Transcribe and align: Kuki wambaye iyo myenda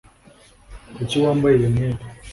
Kuki 0.95 1.15
wambaye 1.23 1.55
iyo 1.57 1.69
myenda 1.73 2.03